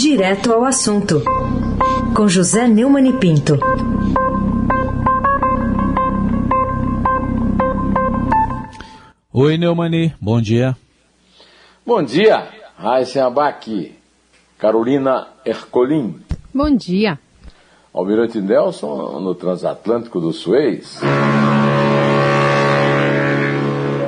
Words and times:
Direto 0.00 0.52
ao 0.52 0.64
assunto, 0.64 1.24
com 2.14 2.28
José 2.28 2.68
Neumann 2.68 3.08
e 3.08 3.12
Pinto. 3.14 3.58
Oi, 9.32 9.58
Neumani, 9.58 10.14
bom 10.20 10.40
dia. 10.40 10.76
Bom 11.84 12.00
dia, 12.00 12.46
Raíssa 12.78 13.26
Abac, 13.26 13.92
Carolina 14.56 15.30
Ercolim. 15.44 16.20
Bom 16.54 16.70
dia. 16.76 17.18
Almirante 17.92 18.40
Nelson 18.40 19.18
no 19.18 19.34
Transatlântico 19.34 20.20
do 20.20 20.32
Suez. 20.32 21.00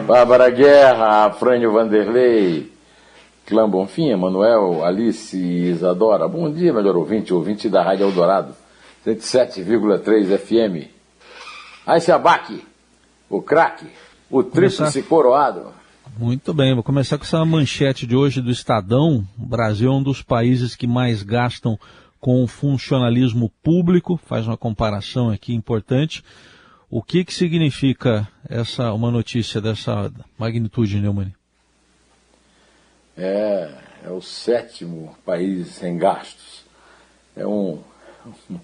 Bárbara 0.07 0.51
Guerra, 0.51 1.33
Frânio 1.33 1.73
Vanderlei, 1.73 2.71
Clã 3.51 3.69
Bonfim, 3.69 4.15
Manuel, 4.15 4.85
Alice 4.85 5.37
e 5.37 5.71
Isadora. 5.71 6.29
Bom 6.29 6.49
dia, 6.53 6.73
melhor 6.73 6.97
ouvinte, 6.97 7.35
ouvinte 7.35 7.69
da 7.69 7.83
Rádio 7.83 8.05
Eldorado, 8.05 8.55
107,3 9.05 10.39
FM. 10.39 10.89
Aí 11.85 12.01
abaque, 12.13 12.65
o 13.29 13.43
craque, 13.43 13.87
o 14.31 14.45
tríplice 14.45 15.03
coroado. 15.03 15.73
Muito 16.17 16.55
bem, 16.55 16.75
vou 16.75 16.85
começar 16.85 17.19
com 17.19 17.25
essa 17.25 17.45
manchete 17.45 18.07
de 18.07 18.15
hoje 18.15 18.41
do 18.41 18.53
Estadão. 18.53 19.27
O 19.37 19.47
Brasil 19.47 19.91
é 19.91 19.95
um 19.97 20.03
dos 20.03 20.23
países 20.23 20.77
que 20.77 20.87
mais 20.87 21.25
gastam 21.25 21.77
com 22.21 22.45
o 22.45 22.47
funcionalismo 22.47 23.51
público, 23.65 24.17
faz 24.27 24.47
uma 24.47 24.57
comparação 24.57 25.29
aqui 25.29 25.53
importante. 25.53 26.23
O 26.89 27.03
que, 27.03 27.25
que 27.25 27.35
significa 27.35 28.29
essa 28.49 28.93
uma 28.93 29.11
notícia 29.11 29.61
dessa 29.61 30.09
magnitude, 30.39 31.01
Neumann? 31.01 31.33
É, 33.17 33.71
é 34.05 34.11
o 34.11 34.21
sétimo 34.21 35.15
país 35.25 35.69
sem 35.69 35.99
gastos. 35.99 36.65
É 37.37 37.47
um, 37.47 37.79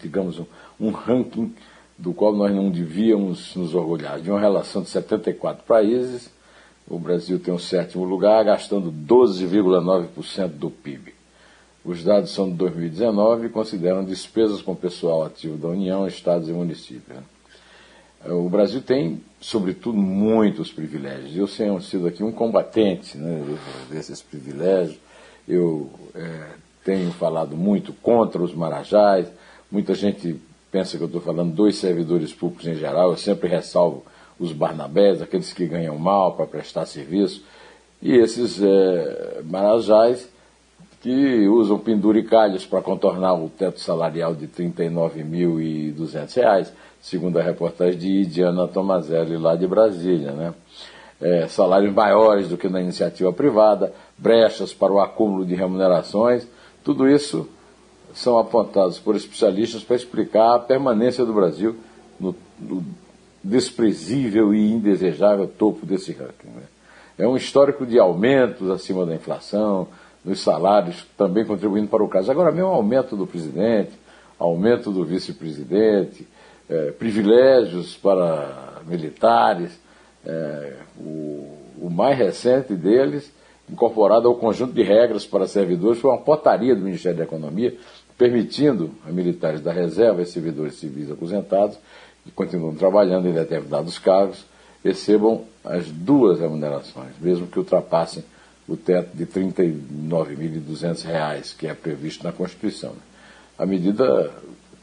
digamos, 0.00 0.38
um, 0.38 0.46
um 0.80 0.90
ranking 0.90 1.54
do 1.98 2.12
qual 2.12 2.34
nós 2.34 2.54
não 2.54 2.70
devíamos 2.70 3.54
nos 3.54 3.74
orgulhar. 3.74 4.20
De 4.20 4.30
uma 4.30 4.40
relação 4.40 4.82
de 4.82 4.88
74 4.90 5.64
países, 5.64 6.30
o 6.88 6.98
Brasil 6.98 7.38
tem 7.38 7.52
o 7.52 7.58
sétimo 7.58 8.04
lugar, 8.04 8.44
gastando 8.44 8.92
12,9% 8.92 10.48
do 10.48 10.70
PIB. 10.70 11.14
Os 11.84 12.02
dados 12.02 12.30
são 12.30 12.50
de 12.50 12.56
2019 12.56 13.46
e 13.46 13.50
consideram 13.50 14.04
despesas 14.04 14.60
com 14.60 14.74
pessoal 14.74 15.24
ativo 15.24 15.56
da 15.56 15.68
União, 15.68 16.06
estados 16.06 16.48
e 16.48 16.52
municípios. 16.52 17.18
Né? 18.26 18.32
O 18.32 18.48
Brasil 18.48 18.82
tem, 18.82 19.20
sobretudo, 19.40 19.96
muitos 19.96 20.72
privilégios. 20.72 21.36
Eu 21.36 21.48
tenho 21.48 21.80
sido 21.80 22.06
aqui 22.06 22.22
um 22.22 22.32
combatente 22.32 23.16
né, 23.16 23.58
desses 23.90 24.20
privilégios. 24.22 24.98
Eu 25.48 25.90
é, 26.14 26.48
tenho 26.84 27.10
falado 27.12 27.56
muito 27.56 27.92
contra 27.92 28.42
os 28.42 28.54
marajás. 28.54 29.26
Muita 29.70 29.94
gente 29.94 30.40
pensa 30.70 30.96
que 30.96 31.02
eu 31.02 31.06
estou 31.06 31.20
falando 31.20 31.54
dos 31.54 31.76
servidores 31.76 32.32
públicos 32.32 32.66
em 32.66 32.74
geral. 32.74 33.10
Eu 33.10 33.16
sempre 33.16 33.48
ressalvo 33.48 34.04
os 34.38 34.52
barnabés, 34.52 35.22
aqueles 35.22 35.52
que 35.52 35.66
ganham 35.66 35.98
mal 35.98 36.34
para 36.34 36.46
prestar 36.46 36.86
serviço. 36.86 37.42
E 38.02 38.14
esses 38.14 38.60
é, 38.62 39.40
marajás 39.44 40.28
que 41.06 41.46
usam 41.46 41.78
penduricalhos 41.78 42.66
para 42.66 42.82
contornar 42.82 43.34
o 43.34 43.48
teto 43.48 43.78
salarial 43.78 44.34
de 44.34 44.46
R$ 44.46 44.72
39.200 44.74 46.72
segundo 47.00 47.38
a 47.38 47.42
reportagem 47.42 47.96
de 47.96 48.26
Diana 48.26 48.66
Tomazelli, 48.66 49.36
lá 49.36 49.54
de 49.54 49.68
Brasília. 49.68 50.32
Né? 50.32 50.52
É, 51.20 51.46
salários 51.46 51.94
maiores 51.94 52.48
do 52.48 52.58
que 52.58 52.68
na 52.68 52.80
iniciativa 52.80 53.32
privada, 53.32 53.94
brechas 54.18 54.74
para 54.74 54.92
o 54.92 54.98
acúmulo 54.98 55.46
de 55.46 55.54
remunerações, 55.54 56.44
tudo 56.82 57.08
isso 57.08 57.48
são 58.12 58.36
apontados 58.36 58.98
por 58.98 59.14
especialistas 59.14 59.84
para 59.84 59.94
explicar 59.94 60.56
a 60.56 60.58
permanência 60.58 61.24
do 61.24 61.32
Brasil 61.32 61.76
no, 62.18 62.34
no 62.58 62.84
desprezível 63.44 64.52
e 64.52 64.72
indesejável 64.72 65.46
topo 65.46 65.86
desse 65.86 66.10
ranking. 66.10 66.48
Né? 66.48 66.64
É 67.16 67.28
um 67.28 67.36
histórico 67.36 67.86
de 67.86 67.96
aumentos 67.96 68.68
acima 68.68 69.06
da 69.06 69.14
inflação, 69.14 69.86
nos 70.26 70.40
salários, 70.40 71.06
também 71.16 71.44
contribuindo 71.44 71.86
para 71.86 72.02
o 72.02 72.08
caso. 72.08 72.30
Agora, 72.30 72.50
mesmo 72.50 72.68
aumento 72.68 73.16
do 73.16 73.26
presidente, 73.26 73.92
aumento 74.38 74.90
do 74.90 75.04
vice-presidente, 75.04 76.26
é, 76.68 76.90
privilégios 76.90 77.96
para 77.96 78.82
militares, 78.86 79.78
é, 80.26 80.74
o, 80.98 81.56
o, 81.80 81.88
mais 81.88 82.18
recente 82.18 82.74
deles, 82.74 83.32
incorporado 83.70 84.26
ao 84.26 84.34
conjunto 84.34 84.72
de 84.72 84.82
regras 84.82 85.24
para 85.24 85.46
servidores, 85.46 86.00
foi 86.00 86.10
uma 86.10 86.18
portaria 86.18 86.74
do 86.74 86.82
Ministério 86.82 87.18
da 87.18 87.24
Economia, 87.24 87.76
permitindo 88.18 88.90
a 89.06 89.12
militares 89.12 89.60
da 89.60 89.72
reserva 89.72 90.22
e 90.22 90.26
servidores 90.26 90.74
civis 90.74 91.08
aposentados, 91.10 91.78
que 92.24 92.32
continuam 92.32 92.74
trabalhando 92.74 93.28
em 93.28 93.32
determinados 93.32 93.98
cargos, 93.98 94.44
recebam 94.82 95.44
as 95.64 95.86
duas 95.86 96.40
remunerações, 96.40 97.12
mesmo 97.20 97.46
que 97.46 97.58
ultrapassem 97.58 98.24
o 98.68 98.76
teto 98.76 99.16
de 99.16 99.24
R$ 99.24 99.30
39.200, 99.30 101.56
que 101.56 101.66
é 101.66 101.74
previsto 101.74 102.24
na 102.24 102.32
Constituição. 102.32 102.92
A 103.58 103.64
medida 103.64 104.30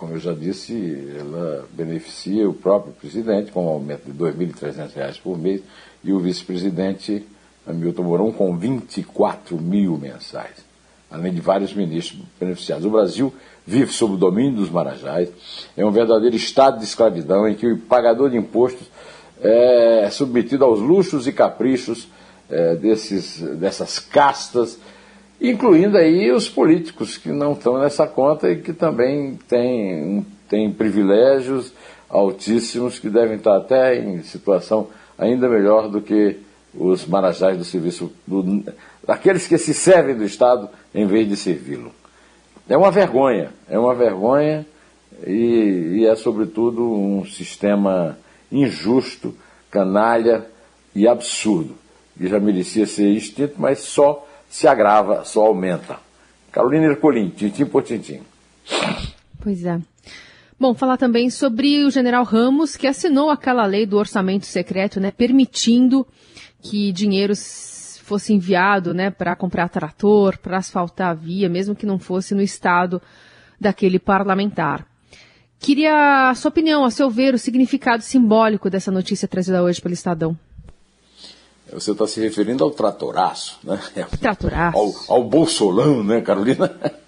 como 0.04 0.16
eu 0.16 0.20
já 0.20 0.34
disse, 0.34 1.16
ela 1.18 1.66
beneficia 1.72 2.50
o 2.50 2.54
próprio 2.54 2.94
presidente 2.94 3.54
com 3.54 3.66
um 3.66 3.70
aumento 3.70 4.04
de 4.04 4.12
R$ 4.12 4.34
2.300 4.34 5.22
por 5.22 5.38
mês 5.38 5.62
e 6.04 6.12
o 6.12 6.20
vice-presidente 6.20 7.26
Hamilton 7.66 8.04
Mourão 8.04 8.32
com 8.34 8.58
24 8.58 9.58
mil 9.58 9.98
mensais, 9.98 10.58
além 11.10 11.34
de 11.34 11.40
vários 11.40 11.74
ministros 11.74 12.22
beneficiados. 12.38 12.86
O 12.86 12.90
Brasil 12.90 13.34
vive 13.66 13.94
sob 13.94 14.16
o 14.16 14.18
domínio 14.18 14.58
dos 14.58 14.70
marajás, 14.70 15.30
é 15.78 15.86
um 15.86 15.92
verdadeiro 15.92 16.36
estado 16.36 16.80
de 16.80 16.84
escravidão 16.84 17.48
em 17.48 17.56
que 17.56 17.68
o 17.68 17.78
pagador 17.78 18.30
de 18.30 18.36
impostos 18.36 18.92
é 19.40 20.10
submetido 20.12 20.66
aos 20.66 20.82
luxos 20.82 21.28
e 21.28 21.32
caprichos 21.32 22.10
é, 22.50 22.76
desses, 22.76 23.40
dessas 23.40 24.00
castas 24.00 24.80
incluindo 25.44 25.98
aí 25.98 26.32
os 26.32 26.48
políticos 26.48 27.18
que 27.18 27.30
não 27.30 27.52
estão 27.52 27.78
nessa 27.78 28.08
conta 28.08 28.50
e 28.50 28.62
que 28.62 28.72
também 28.72 29.38
têm, 29.48 30.26
têm 30.48 30.72
privilégios 30.72 31.74
altíssimos 32.10 32.98
que 32.98 33.10
devem 33.10 33.36
estar 33.36 33.58
até 33.58 34.00
em 34.00 34.24
situação 34.24 34.88
ainda 35.18 35.50
melhor 35.50 35.90
do 35.90 36.02
que 36.02 36.38
os 36.74 37.06
marajás 37.06 37.58
do 37.58 37.66
serviço, 37.66 38.12
do, 38.26 38.64
daqueles 39.06 39.46
que 39.46 39.58
se 39.58 39.74
servem 39.74 40.16
do 40.16 40.24
Estado 40.24 40.70
em 40.96 41.06
vez 41.06 41.28
de 41.28 41.36
servi-lo. 41.36 41.92
É 42.70 42.78
uma 42.78 42.90
vergonha, 42.90 43.52
é 43.68 43.78
uma 43.78 43.94
vergonha 43.94 44.66
e, 45.28 45.98
e 46.00 46.08
é, 46.08 46.16
sobretudo, 46.16 46.90
um 46.90 47.26
sistema 47.26 48.18
injusto, 48.50 49.36
canalha 49.70 50.46
e 50.96 51.06
absurdo, 51.08 51.76
que 52.18 52.28
já 52.28 52.40
merecia 52.40 52.86
ser 52.86 53.10
extinto, 53.10 53.56
mas 53.58 53.80
só 53.80 54.28
se 54.50 54.68
agrava, 54.68 55.26
só 55.26 55.46
aumenta. 55.46 55.98
Carolina 56.52 56.86
Ercolim, 56.86 57.30
tintim 57.30 57.66
por 57.66 57.84
tintim. 57.84 58.22
Pois 59.42 59.66
é. 59.66 59.80
Bom, 60.60 60.74
falar 60.74 60.98
também 60.98 61.30
sobre 61.30 61.84
o 61.84 61.90
general 61.90 62.24
Ramos, 62.24 62.76
que 62.76 62.88
assinou 62.88 63.30
aquela 63.30 63.66
lei 63.66 63.86
do 63.86 63.98
orçamento 63.98 64.46
secreto, 64.46 65.00
né, 65.00 65.12
permitindo 65.12 66.08
que 66.62 66.92
dinheiro 66.92 67.34
fosse 68.04 68.34
enviado 68.34 68.94
né, 68.94 69.10
para 69.10 69.36
comprar 69.36 69.68
trator, 69.70 70.38
para 70.38 70.58
asfaltar 70.58 71.10
a 71.10 71.14
via, 71.14 71.50
mesmo 71.50 71.76
que 71.76 71.86
não 71.86 71.98
fosse 71.98 72.36
no 72.36 72.42
estado 72.42 73.02
daquele 73.60 73.98
parlamentar. 73.98 74.86
Queria 75.58 76.30
a 76.30 76.36
sua 76.36 76.50
opinião, 76.50 76.86
a 76.86 76.92
seu 76.92 77.10
ver, 77.10 77.34
o 77.34 77.40
significado 77.40 78.04
simbólico 78.04 78.70
dessa 78.70 78.92
notícia 78.92 79.28
trazida 79.28 79.64
hoje 79.64 79.82
pelo 79.82 79.94
Estadão. 79.94 80.38
Você 81.74 81.92
está 81.92 82.08
se 82.08 82.20
referindo 82.22 82.64
ao 82.64 82.72
tratoraço, 82.72 83.60
né? 83.64 83.80
Tratoraço. 84.20 84.78
Ao, 84.78 85.18
ao 85.18 85.24
Bolsolão, 85.24 86.04
né, 86.04 86.22
Carolina? 86.22 86.72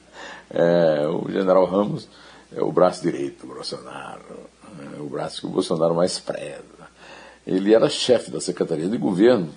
É, 0.58 1.08
o 1.08 1.30
general 1.30 1.66
Ramos 1.66 2.08
é 2.56 2.62
o 2.62 2.72
braço 2.72 3.02
direito 3.02 3.46
do 3.46 3.54
Bolsonaro, 3.56 4.22
é 4.96 5.02
o 5.02 5.10
braço 5.10 5.42
que 5.42 5.48
o 5.48 5.50
Bolsonaro 5.50 5.96
mais 5.96 6.20
preza. 6.20 6.62
Ele 7.46 7.74
era 7.74 7.90
chefe 7.90 8.32
da 8.32 8.40
Secretaria 8.40 8.88
de 8.88 8.96
Governo 8.96 9.50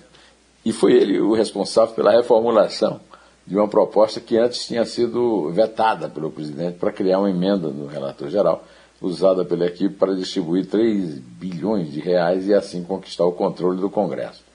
e 0.65 0.73
foi 0.73 0.93
ele 0.93 1.21
o 1.21 1.33
responsável 1.33 1.93
pela 1.95 2.11
reformulação 2.11 2.99
de 3.45 3.55
uma 3.55 3.67
proposta 3.67 4.19
que 4.19 4.37
antes 4.37 4.67
tinha 4.67 4.85
sido 4.85 5.49
vetada 5.51 6.09
pelo 6.09 6.31
presidente 6.31 6.77
para 6.77 6.91
criar 6.91 7.19
uma 7.19 7.29
emenda 7.29 7.69
no 7.69 7.87
relator 7.87 8.29
geral, 8.29 8.63
usada 9.01 9.45
pela 9.45 9.65
equipe 9.65 9.95
para 9.95 10.15
distribuir 10.15 10.67
3 10.67 11.17
bilhões 11.17 11.91
de 11.91 11.99
reais 11.99 12.47
e 12.47 12.53
assim 12.53 12.83
conquistar 12.83 13.25
o 13.25 13.31
controle 13.31 13.79
do 13.79 13.89
Congresso. 13.89 14.48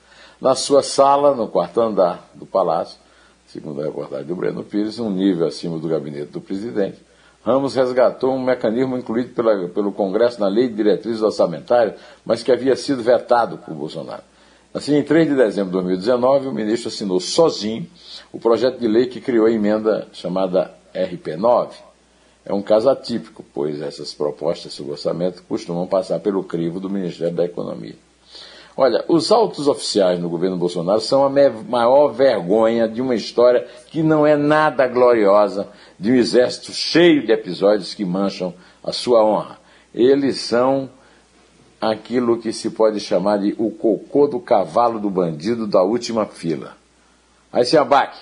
Na 0.44 0.55
sua 0.55 0.82
sala, 0.82 1.35
no 1.35 1.49
quarto 1.49 1.81
andar 1.81 2.29
do 2.35 2.44
palácio, 2.44 2.99
segundo 3.46 3.81
a 3.81 3.85
reportagem 3.87 4.26
do 4.26 4.37
Breno 4.37 4.62
Pires, 4.62 4.99
um 4.99 5.08
nível 5.08 5.46
acima 5.46 5.79
do 5.79 5.88
gabinete 5.88 6.32
do 6.32 6.41
presidente, 6.43 6.99
Ramos 7.43 7.75
resgatou 7.75 8.35
um 8.35 8.44
mecanismo 8.44 8.94
incluído 8.94 9.31
pela, 9.31 9.69
pelo 9.70 9.91
Congresso 9.91 10.38
na 10.38 10.46
Lei 10.46 10.69
de 10.69 10.75
Diretrizes 10.75 11.23
Orçamentárias, 11.23 11.94
mas 12.26 12.43
que 12.43 12.52
havia 12.52 12.76
sido 12.76 13.02
vetado 13.02 13.56
por 13.56 13.73
Bolsonaro. 13.73 14.23
Assim, 14.75 14.96
em 14.96 15.02
3 15.02 15.31
de 15.31 15.35
dezembro 15.35 15.70
de 15.70 15.79
2019, 15.79 16.49
o 16.49 16.52
ministro 16.52 16.91
assinou 16.91 17.20
sozinho 17.20 17.87
o 18.31 18.38
projeto 18.38 18.79
de 18.79 18.87
lei 18.87 19.06
que 19.06 19.23
criou 19.23 19.46
a 19.46 19.50
emenda 19.50 20.08
chamada 20.12 20.75
RP9 20.94 21.70
é 22.44 22.52
um 22.52 22.61
caso 22.61 22.91
atípico, 22.91 23.43
pois 23.55 23.81
essas 23.81 24.12
propostas 24.12 24.75
sobre 24.75 24.93
orçamento 24.93 25.43
costumam 25.49 25.87
passar 25.87 26.20
pelo 26.20 26.44
crivo 26.44 26.79
do 26.79 26.91
Ministério 26.91 27.35
da 27.35 27.46
Economia. 27.46 28.03
Olha, 28.76 29.04
os 29.08 29.30
altos 29.30 29.68
oficiais 29.68 30.18
no 30.18 30.28
governo 30.28 30.56
Bolsonaro 30.56 31.00
são 31.00 31.24
a 31.24 31.30
maior 31.30 32.08
vergonha 32.08 32.88
de 32.88 33.00
uma 33.00 33.14
história 33.14 33.66
que 33.90 34.02
não 34.02 34.26
é 34.26 34.36
nada 34.36 34.88
gloriosa, 34.88 35.68
de 35.98 36.10
um 36.10 36.16
exército 36.16 36.72
cheio 36.72 37.24
de 37.24 37.30
episódios 37.30 37.94
que 37.94 38.04
mancham 38.04 38.52
a 38.82 38.92
sua 38.92 39.24
honra. 39.24 39.58
Eles 39.94 40.38
são 40.38 40.90
aquilo 41.80 42.40
que 42.40 42.52
se 42.52 42.70
pode 42.70 42.98
chamar 42.98 43.38
de 43.38 43.54
o 43.58 43.70
cocô 43.70 44.26
do 44.26 44.40
cavalo 44.40 44.98
do 44.98 45.08
bandido 45.08 45.68
da 45.68 45.82
última 45.82 46.26
fila. 46.26 46.76
Aí 47.52 47.64
se 47.64 47.76
abaque, 47.76 48.18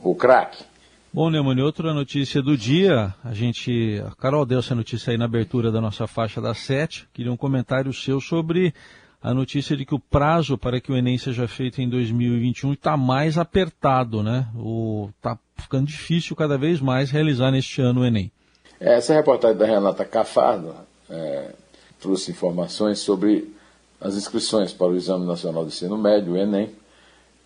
o 0.00 0.14
craque. 0.14 0.64
Bom, 1.12 1.28
Neumann, 1.30 1.60
outra 1.60 1.92
notícia 1.92 2.42
do 2.42 2.56
dia, 2.56 3.14
a 3.22 3.34
gente, 3.34 4.02
a 4.06 4.14
Carol 4.16 4.46
deu 4.46 4.60
essa 4.60 4.74
notícia 4.74 5.12
aí 5.12 5.18
na 5.18 5.26
abertura 5.26 5.70
da 5.70 5.80
nossa 5.80 6.06
faixa 6.06 6.40
das 6.40 6.58
sete, 6.58 7.06
queria 7.12 7.30
um 7.30 7.36
comentário 7.36 7.92
seu 7.92 8.20
sobre 8.20 8.74
a 9.24 9.32
notícia 9.32 9.74
de 9.74 9.86
que 9.86 9.94
o 9.94 9.98
prazo 9.98 10.58
para 10.58 10.78
que 10.78 10.92
o 10.92 10.96
Enem 10.96 11.16
seja 11.16 11.48
feito 11.48 11.80
em 11.80 11.88
2021 11.88 12.74
está 12.74 12.94
mais 12.94 13.38
apertado, 13.38 14.22
né? 14.22 14.46
Está 15.16 15.38
ficando 15.56 15.86
difícil 15.86 16.36
cada 16.36 16.58
vez 16.58 16.78
mais 16.78 17.10
realizar 17.10 17.50
neste 17.50 17.80
ano 17.80 18.02
o 18.02 18.04
Enem. 18.04 18.30
Essa 18.78 19.14
reportagem 19.14 19.56
da 19.56 19.64
Renata 19.64 20.04
Cafardo 20.04 20.74
é, 21.08 21.52
trouxe 21.98 22.32
informações 22.32 22.98
sobre 22.98 23.50
as 23.98 24.14
inscrições 24.14 24.74
para 24.74 24.88
o 24.88 24.94
Exame 24.94 25.24
Nacional 25.24 25.62
de 25.62 25.68
Ensino 25.68 25.96
Médio, 25.96 26.34
o 26.34 26.36
Enem, 26.36 26.70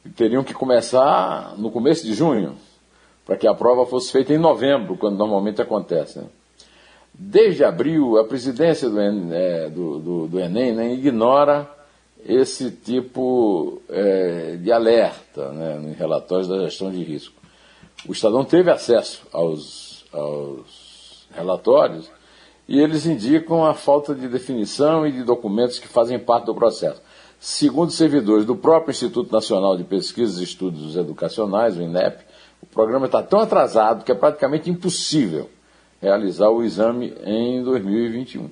que 0.02 0.10
teriam 0.10 0.42
que 0.42 0.52
começar 0.52 1.54
no 1.56 1.70
começo 1.70 2.04
de 2.04 2.12
junho, 2.12 2.56
para 3.24 3.36
que 3.36 3.46
a 3.46 3.54
prova 3.54 3.86
fosse 3.86 4.10
feita 4.10 4.34
em 4.34 4.38
novembro, 4.38 4.96
quando 4.96 5.16
normalmente 5.16 5.62
acontece. 5.62 6.19
Né? 6.19 6.26
Desde 7.20 7.65
abril, 7.65 8.17
a 8.17 8.25
presidência 8.25 8.88
do, 8.88 9.00
é, 9.00 9.69
do, 9.69 9.99
do, 9.99 10.29
do 10.29 10.38
Enem 10.38 10.73
né, 10.73 10.93
ignora 10.93 11.69
esse 12.25 12.70
tipo 12.70 13.82
é, 13.88 14.55
de 14.55 14.70
alerta 14.70 15.50
né, 15.50 15.81
em 15.82 15.93
relatórios 15.94 16.47
da 16.47 16.61
gestão 16.61 16.93
de 16.93 17.03
risco. 17.03 17.35
O 18.09 18.12
Estadão 18.12 18.44
teve 18.44 18.70
acesso 18.70 19.26
aos, 19.32 20.05
aos 20.12 21.26
relatórios 21.35 22.09
e 22.69 22.79
eles 22.79 23.05
indicam 23.05 23.65
a 23.65 23.75
falta 23.75 24.15
de 24.15 24.29
definição 24.29 25.05
e 25.05 25.11
de 25.11 25.25
documentos 25.25 25.81
que 25.81 25.88
fazem 25.88 26.20
parte 26.20 26.47
do 26.47 26.55
processo. 26.55 27.03
Segundo 27.41 27.91
servidores 27.91 28.44
do 28.44 28.55
próprio 28.55 28.93
Instituto 28.93 29.32
Nacional 29.32 29.76
de 29.76 29.82
Pesquisas 29.82 30.38
e 30.38 30.44
Estudos 30.44 30.94
Educacionais, 30.94 31.76
o 31.76 31.82
INEP, 31.82 32.23
o 32.62 32.67
programa 32.67 33.06
está 33.06 33.25
tão 33.25 33.41
atrasado 33.41 34.05
que 34.05 34.12
é 34.12 34.15
praticamente 34.15 34.70
impossível 34.70 35.50
realizar 36.00 36.48
o 36.50 36.62
exame 36.62 37.14
em 37.24 37.62
2021. 37.62 38.50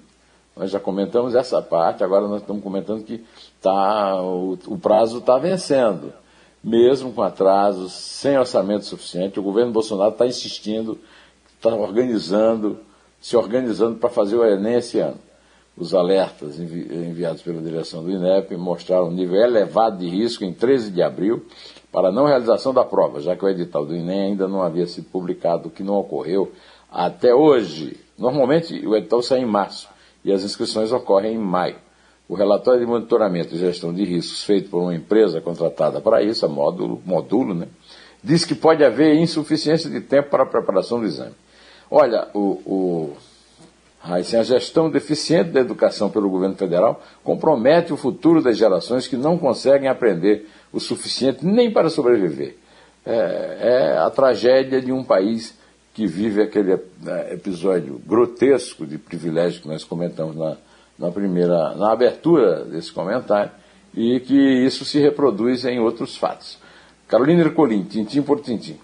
Nós 0.56 0.70
já 0.70 0.80
comentamos 0.80 1.34
essa 1.34 1.60
parte, 1.60 2.02
agora 2.02 2.26
nós 2.26 2.40
estamos 2.40 2.62
comentando 2.62 3.04
que 3.04 3.24
tá, 3.60 4.20
o, 4.22 4.58
o 4.66 4.78
prazo 4.78 5.18
está 5.18 5.38
vencendo. 5.38 6.12
Mesmo 6.64 7.12
com 7.12 7.22
atrasos, 7.22 7.92
sem 7.92 8.36
orçamento 8.36 8.84
suficiente, 8.84 9.38
o 9.38 9.42
governo 9.42 9.70
Bolsonaro 9.70 10.12
está 10.12 10.26
insistindo, 10.26 10.98
está 11.56 11.74
organizando 11.74 12.80
se 13.20 13.36
organizando 13.36 13.98
para 13.98 14.08
fazer 14.08 14.36
o 14.36 14.44
Enem 14.44 14.74
esse 14.74 15.00
ano. 15.00 15.18
Os 15.76 15.92
alertas 15.94 16.58
envi 16.58 16.88
enviados 16.94 17.42
pela 17.42 17.60
direção 17.60 18.02
do 18.02 18.10
INEP 18.10 18.56
mostraram 18.56 19.08
um 19.08 19.10
nível 19.10 19.40
elevado 19.40 19.98
de 19.98 20.08
risco 20.08 20.44
em 20.44 20.52
13 20.52 20.92
de 20.92 21.02
abril 21.02 21.44
para 21.90 22.08
a 22.08 22.12
não 22.12 22.26
realização 22.26 22.72
da 22.72 22.84
prova, 22.84 23.20
já 23.20 23.34
que 23.34 23.44
o 23.44 23.48
edital 23.48 23.84
do 23.84 23.94
INEM 23.94 24.30
ainda 24.30 24.46
não 24.46 24.62
havia 24.62 24.86
sido 24.86 25.08
publicado, 25.10 25.68
o 25.68 25.70
que 25.70 25.82
não 25.82 25.94
ocorreu 25.94 26.52
até 26.96 27.34
hoje. 27.34 28.00
Normalmente 28.16 28.74
o 28.86 28.96
edital 28.96 29.22
sai 29.22 29.40
em 29.40 29.46
março 29.46 29.88
e 30.24 30.32
as 30.32 30.42
inscrições 30.42 30.90
ocorrem 30.90 31.34
em 31.34 31.38
maio. 31.38 31.76
O 32.26 32.34
relatório 32.34 32.80
de 32.80 32.86
monitoramento 32.86 33.54
e 33.54 33.58
gestão 33.58 33.92
de 33.92 34.02
riscos 34.02 34.42
feito 34.42 34.70
por 34.70 34.80
uma 34.80 34.94
empresa 34.94 35.40
contratada 35.40 36.00
para 36.00 36.22
isso, 36.22 36.44
a 36.46 36.48
módulo, 36.48 37.00
módulo 37.04 37.54
né, 37.54 37.68
diz 38.24 38.44
que 38.44 38.54
pode 38.54 38.82
haver 38.82 39.14
insuficiência 39.14 39.90
de 39.90 40.00
tempo 40.00 40.30
para 40.30 40.42
a 40.42 40.46
preparação 40.46 40.98
do 40.98 41.06
exame. 41.06 41.34
Olha, 41.88 42.28
o, 42.34 42.60
o 42.66 43.16
a 44.02 44.20
gestão 44.20 44.88
deficiente 44.88 45.50
da 45.50 45.60
educação 45.60 46.08
pelo 46.08 46.30
governo 46.30 46.54
federal 46.54 47.02
compromete 47.22 47.92
o 47.92 47.96
futuro 47.96 48.40
das 48.40 48.56
gerações 48.56 49.06
que 49.06 49.16
não 49.16 49.36
conseguem 49.36 49.88
aprender 49.88 50.48
o 50.72 50.80
suficiente 50.80 51.44
nem 51.44 51.70
para 51.70 51.90
sobreviver. 51.90 52.56
É, 53.04 53.58
é 53.60 53.98
a 53.98 54.08
tragédia 54.10 54.80
de 54.80 54.92
um 54.92 55.04
país 55.04 55.56
que 55.96 56.06
vive 56.06 56.42
aquele 56.42 56.78
né, 57.02 57.32
episódio 57.32 57.98
grotesco 58.06 58.86
de 58.86 58.98
privilégio 58.98 59.62
que 59.62 59.68
nós 59.68 59.82
comentamos 59.82 60.36
na, 60.36 60.58
na 60.98 61.10
primeira, 61.10 61.74
na 61.74 61.90
abertura 61.90 62.66
desse 62.66 62.92
comentário, 62.92 63.50
e 63.94 64.20
que 64.20 64.34
isso 64.34 64.84
se 64.84 64.98
reproduz 64.98 65.64
em 65.64 65.80
outros 65.80 66.14
fatos. 66.14 66.58
Carolina 67.08 67.40
Ercolim, 67.40 67.82
tintim 67.84 68.20
por 68.20 68.42
tintim. 68.42 68.76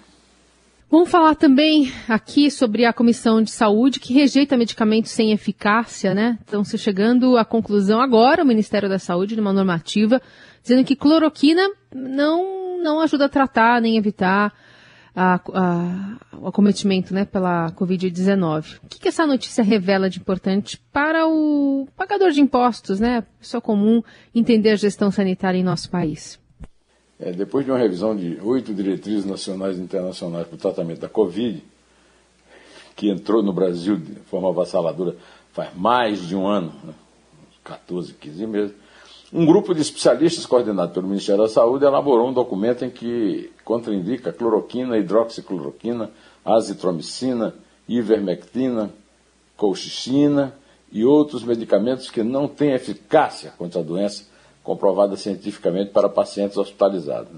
Vamos 0.91 1.11
falar 1.11 1.35
também 1.35 1.93
aqui 2.09 2.51
sobre 2.51 2.87
a 2.87 2.95
Comissão 2.95 3.43
de 3.43 3.51
Saúde 3.51 4.01
que 4.01 4.15
rejeita 4.15 4.57
medicamentos 4.57 5.11
sem 5.11 5.33
eficácia, 5.33 6.15
né? 6.15 6.39
Então, 6.49 6.65
se 6.65 6.79
chegando 6.79 7.37
à 7.37 7.45
conclusão 7.45 8.01
agora, 8.01 8.43
o 8.43 8.47
Ministério 8.47 8.89
da 8.89 8.99
Saúde, 8.99 9.37
numa 9.37 9.53
normativa, 9.53 10.19
dizendo 10.63 10.83
que 10.83 10.97
cloroquina 10.97 11.69
não, 11.95 12.83
não 12.83 13.01
ajuda 13.01 13.27
a 13.27 13.29
tratar 13.29 13.83
nem 13.83 13.99
evitar 13.99 14.55
a, 15.15 15.35
a, 15.35 16.37
o 16.39 16.47
acometimento 16.49 17.13
né, 17.13 17.25
pela 17.25 17.71
Covid-19. 17.73 18.79
O 18.83 18.89
que, 18.89 18.99
que, 18.99 19.09
essa 19.09 19.27
notícia 19.27 19.63
revela 19.63 20.09
de 20.09 20.19
importante 20.19 20.79
para 20.93 21.27
o 21.27 21.87
pagador 21.97 22.31
de 22.31 22.41
impostos, 22.41 22.99
né? 22.99 23.25
Pessoa 23.39 23.61
comum, 23.61 24.03
entender 24.35 24.71
a 24.71 24.77
gestão 24.77 25.11
sanitária 25.11 25.59
em 25.59 25.63
nosso 25.63 25.91
país? 25.91 26.41
É, 27.21 27.31
depois 27.33 27.65
de 27.65 27.71
uma 27.71 27.79
revisão 27.79 28.17
de 28.17 28.39
oito 28.43 28.75
diretrizes 28.75 29.25
nacionais 29.25 29.79
e 29.79 29.81
internacionais 29.81 30.47
para 30.47 30.57
o 30.57 30.59
tratamento 30.59 31.01
da 31.01 31.09
Covid, 31.09 31.63
que 32.97 33.11
entrou 33.11 33.43
no 33.43 33.53
Brasil 33.53 33.97
de 33.97 34.15
forma 34.27 34.49
avassaladora 34.49 35.17
faz 35.53 35.75
mais 35.77 36.27
de 36.27 36.35
um 36.35 36.47
ano, 36.47 36.73
né, 36.83 36.95
14, 37.63 38.15
15 38.15 38.47
meses, 38.47 38.75
um 39.33 39.47
grupo 39.47 39.75
de 39.75 39.81
especialistas 39.81 40.45
coordenado 40.45 40.93
pelo 40.93 41.09
Ministério 41.09 41.43
da 41.43 41.49
Saúde 41.49 41.85
elaborou 41.85 42.29
um 42.29 42.33
documento 42.33 42.85
em 42.85 42.91
que 42.91 43.51
contraindica 43.65 44.33
cloroquina, 44.33 44.99
hidroxicloroquina, 44.99 46.11
azitromicina, 46.45 47.55
ivermectina, 47.89 48.91
colchicina 49.57 50.55
e 50.91 51.05
outros 51.05 51.43
medicamentos 51.45 52.11
que 52.11 52.23
não 52.23 52.47
têm 52.47 52.73
eficácia 52.73 53.53
contra 53.57 53.81
a 53.81 53.85
doença 53.85 54.27
comprovada 54.63 55.17
cientificamente 55.17 55.91
para 55.91 56.09
pacientes 56.09 56.59
hospitalizados. 56.59 57.33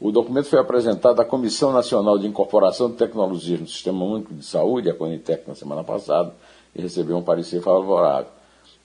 O 0.00 0.10
documento 0.10 0.46
foi 0.46 0.58
apresentado 0.58 1.20
à 1.20 1.24
Comissão 1.24 1.72
Nacional 1.72 2.18
de 2.18 2.26
Incorporação 2.26 2.90
de 2.90 2.96
Tecnologias 2.96 3.60
no 3.60 3.66
Sistema 3.66 4.04
Único 4.04 4.34
de 4.34 4.44
Saúde, 4.44 4.90
a 4.90 4.94
CONITEC, 4.94 5.48
na 5.48 5.54
semana 5.54 5.84
passada, 5.84 6.34
e 6.74 6.82
recebeu 6.82 7.16
um 7.16 7.22
parecer 7.22 7.62
favorável. 7.62 8.30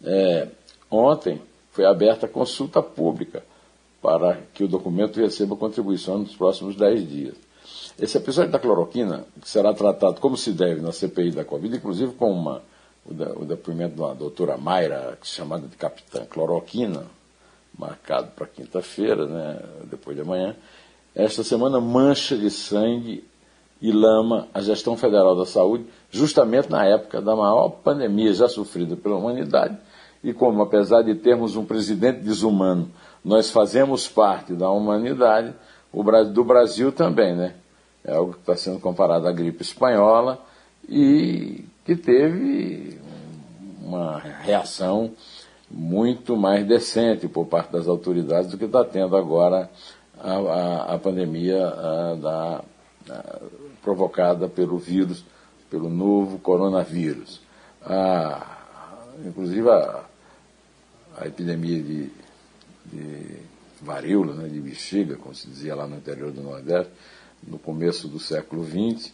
É, 0.03 0.47
ontem 0.89 1.41
foi 1.71 1.85
aberta 1.85 2.25
a 2.25 2.29
consulta 2.29 2.81
pública 2.81 3.43
para 4.01 4.37
que 4.53 4.63
o 4.63 4.67
documento 4.67 5.19
receba 5.19 5.55
contribuição 5.55 6.19
nos 6.19 6.35
próximos 6.35 6.75
10 6.75 7.09
dias. 7.09 7.35
Esse 7.99 8.17
episódio 8.17 8.51
da 8.51 8.59
cloroquina 8.59 9.25
será 9.43 9.73
tratado 9.73 10.19
como 10.19 10.35
se 10.35 10.51
deve 10.51 10.81
na 10.81 10.91
CPI 10.91 11.31
da 11.31 11.45
Covid, 11.45 11.75
inclusive 11.75 12.13
com 12.13 12.31
uma, 12.31 12.61
o, 13.05 13.13
da, 13.13 13.31
o 13.33 13.45
depoimento 13.45 13.95
da 13.95 14.13
doutora 14.13 14.57
Mayra, 14.57 15.17
chamada 15.23 15.67
de 15.67 15.75
capitã 15.75 16.25
cloroquina, 16.25 17.05
marcado 17.77 18.31
para 18.35 18.47
quinta-feira, 18.47 19.25
né, 19.27 19.59
depois 19.85 20.15
de 20.15 20.23
amanhã, 20.23 20.55
esta 21.13 21.43
semana 21.43 21.79
mancha 21.79 22.37
de 22.37 22.49
sangue 22.49 23.23
e 23.81 23.91
lama 23.91 24.47
a 24.53 24.61
gestão 24.61 24.95
federal 24.95 25.35
da 25.35 25.45
saúde, 25.45 25.85
justamente 26.09 26.69
na 26.69 26.85
época 26.85 27.21
da 27.21 27.35
maior 27.35 27.69
pandemia 27.69 28.33
já 28.33 28.47
sofrida 28.47 28.95
pela 28.95 29.17
humanidade, 29.17 29.77
e 30.23 30.33
como, 30.33 30.61
apesar 30.61 31.01
de 31.01 31.15
termos 31.15 31.55
um 31.55 31.65
presidente 31.65 32.19
desumano, 32.19 32.89
nós 33.23 33.49
fazemos 33.49 34.07
parte 34.07 34.53
da 34.53 34.69
humanidade, 34.69 35.53
do 36.33 36.43
Brasil 36.43 36.91
também, 36.91 37.35
né? 37.35 37.55
É 38.03 38.13
algo 38.13 38.33
que 38.33 38.39
está 38.39 38.55
sendo 38.55 38.79
comparado 38.79 39.27
à 39.27 39.31
gripe 39.31 39.61
espanhola 39.61 40.39
e 40.87 41.65
que 41.85 41.95
teve 41.95 42.99
uma 43.83 44.19
reação 44.19 45.11
muito 45.69 46.35
mais 46.35 46.65
decente 46.65 47.27
por 47.27 47.45
parte 47.45 47.71
das 47.71 47.87
autoridades 47.87 48.49
do 48.49 48.57
que 48.57 48.65
está 48.65 48.83
tendo 48.83 49.15
agora 49.15 49.69
a, 50.19 50.33
a, 50.33 50.95
a 50.95 50.99
pandemia 50.99 51.67
a, 51.67 52.15
da, 52.15 52.63
provocada 53.83 54.47
pelo 54.47 54.77
vírus, 54.77 55.23
pelo 55.69 55.89
novo 55.89 56.39
coronavírus. 56.39 57.41
inclusive 59.25 59.69
a, 59.69 60.03
epidemia 61.25 61.81
de, 61.81 62.09
de 62.85 63.37
varíola, 63.81 64.33
né, 64.33 64.47
de 64.47 64.59
bexiga, 64.59 65.15
como 65.15 65.33
se 65.33 65.47
dizia 65.47 65.75
lá 65.75 65.87
no 65.87 65.97
interior 65.97 66.31
do 66.31 66.41
Nordeste, 66.41 66.91
no 67.45 67.57
começo 67.57 68.07
do 68.07 68.19
século 68.19 68.63
XX, 68.63 69.11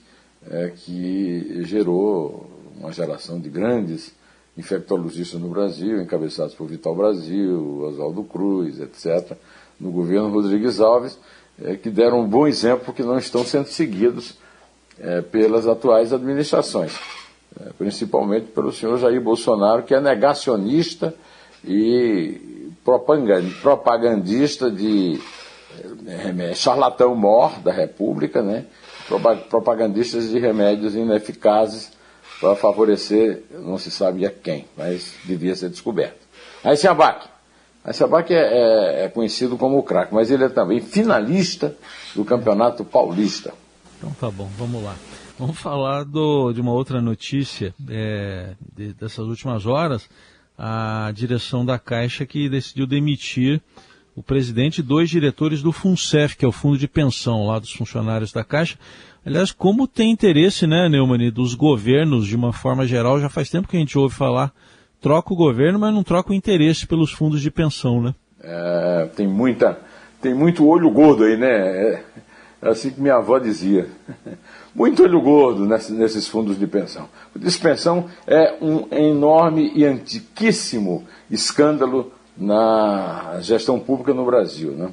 é, 0.49 0.71
que 0.75 1.63
gerou 1.63 2.49
uma 2.75 2.91
geração 2.91 3.39
de 3.39 3.49
grandes 3.49 4.13
infectologistas 4.57 5.39
no 5.39 5.49
Brasil, 5.49 6.01
encabeçados 6.01 6.53
por 6.53 6.67
Vital 6.67 6.95
Brasil, 6.95 7.81
Oswaldo 7.83 8.23
Cruz, 8.23 8.79
etc., 8.79 9.37
no 9.79 9.91
governo 9.91 10.29
Rodrigues 10.29 10.79
Alves, 10.79 11.17
é, 11.61 11.75
que 11.75 11.89
deram 11.89 12.21
um 12.21 12.27
bom 12.27 12.47
exemplo 12.47 12.93
que 12.93 13.03
não 13.03 13.17
estão 13.17 13.43
sendo 13.45 13.67
seguidos 13.67 14.35
é, 14.99 15.21
pelas 15.21 15.67
atuais 15.67 16.11
administrações, 16.11 16.99
é, 17.59 17.69
principalmente 17.77 18.47
pelo 18.47 18.71
senhor 18.71 18.97
Jair 18.97 19.21
Bolsonaro, 19.21 19.83
que 19.83 19.93
é 19.93 20.01
negacionista 20.01 21.13
e 21.63 22.71
propagandista 23.61 24.71
de 24.71 25.19
é, 26.07 26.53
charlatão 26.53 27.15
mor 27.15 27.59
da 27.59 27.71
República, 27.71 28.41
né? 28.41 28.65
propagandistas 29.49 30.29
de 30.29 30.39
remédios 30.39 30.95
ineficazes 30.95 31.91
para 32.39 32.55
favorecer, 32.55 33.43
não 33.51 33.77
se 33.77 33.89
sabe 33.89 34.25
a 34.25 34.29
quem, 34.29 34.65
mas 34.77 35.13
devia 35.25 35.55
ser 35.55 35.69
descoberto. 35.69 36.27
Aí 36.63 36.75
se 36.75 36.87
abaque. 36.87 37.27
Aí 37.83 37.93
se 37.93 38.03
abaque 38.03 38.33
é, 38.33 38.39
é, 38.39 39.05
é 39.05 39.09
conhecido 39.09 39.57
como 39.57 39.77
o 39.77 39.83
craque, 39.83 40.13
mas 40.13 40.29
ele 40.29 40.43
é 40.43 40.49
também 40.49 40.81
finalista 40.81 41.75
do 42.15 42.25
Campeonato 42.25 42.83
Paulista. 42.83 43.53
Então 43.97 44.11
tá 44.19 44.29
bom, 44.29 44.49
vamos 44.57 44.83
lá. 44.83 44.95
Vamos 45.39 45.57
falar 45.59 46.03
do, 46.03 46.51
de 46.51 46.59
uma 46.59 46.73
outra 46.73 47.01
notícia 47.01 47.73
é, 47.89 48.55
de, 48.75 48.93
dessas 48.93 49.25
últimas 49.25 49.65
horas. 49.65 50.09
A 50.57 51.11
direção 51.13 51.65
da 51.65 51.77
Caixa 51.77 52.25
que 52.25 52.49
decidiu 52.49 52.87
demitir 52.87 53.61
o 54.15 54.23
presidente 54.23 54.79
e 54.79 54.83
dois 54.83 55.09
diretores 55.09 55.61
do 55.61 55.71
FUNCEF, 55.71 56.35
que 56.35 56.43
é 56.43 56.47
o 56.47 56.51
fundo 56.51 56.77
de 56.77 56.87
pensão 56.87 57.45
lá 57.45 57.59
dos 57.59 57.71
funcionários 57.71 58.31
da 58.31 58.43
Caixa. 58.43 58.77
Aliás, 59.23 59.51
como 59.51 59.87
tem 59.87 60.09
interesse, 60.09 60.65
né, 60.65 60.89
Neumann, 60.89 61.29
dos 61.29 61.53
governos, 61.53 62.25
de 62.25 62.35
uma 62.35 62.51
forma 62.51 62.87
geral, 62.87 63.19
já 63.19 63.29
faz 63.29 63.49
tempo 63.49 63.67
que 63.67 63.77
a 63.77 63.79
gente 63.79 63.97
ouve 63.97 64.15
falar, 64.15 64.51
troca 64.99 65.33
o 65.33 65.37
governo, 65.37 65.77
mas 65.77 65.93
não 65.93 66.01
troca 66.01 66.31
o 66.31 66.33
interesse 66.33 66.87
pelos 66.87 67.11
fundos 67.11 67.41
de 67.41 67.51
pensão, 67.51 68.01
né? 68.01 68.15
É, 68.41 69.09
tem 69.15 69.27
muita, 69.27 69.77
tem 70.21 70.33
muito 70.33 70.65
olho 70.65 70.89
gordo 70.89 71.23
aí, 71.23 71.37
né? 71.37 71.49
É, 71.49 72.03
é 72.61 72.69
assim 72.69 72.89
que 72.89 72.99
minha 72.99 73.15
avó 73.15 73.37
dizia. 73.37 73.87
Muito 74.77 75.01
olho 75.01 75.19
gordo 75.19 75.65
nesses 75.65 76.27
fundos 76.27 76.59
de 76.59 76.67
pensão. 76.67 77.09
O 77.35 77.39
de 77.39 77.47
é 78.27 78.57
um 78.61 78.85
enorme 78.91 79.71
e 79.73 79.83
antiquíssimo 79.83 81.03
escândalo 81.31 82.11
na 82.37 83.39
gestão 83.41 83.79
pública 83.79 84.13
no 84.13 84.23
Brasil. 84.23 84.73
Né? 84.73 84.91